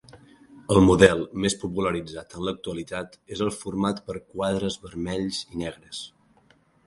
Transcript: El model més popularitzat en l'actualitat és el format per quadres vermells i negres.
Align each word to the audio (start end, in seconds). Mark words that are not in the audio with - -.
El 0.75 0.79
model 0.85 1.19
més 1.43 1.55
popularitzat 1.63 2.33
en 2.39 2.47
l'actualitat 2.47 3.19
és 3.37 3.45
el 3.47 3.53
format 3.59 4.03
per 4.09 4.17
quadres 4.33 4.79
vermells 4.89 5.43
i 5.53 5.63
negres. 5.65 6.01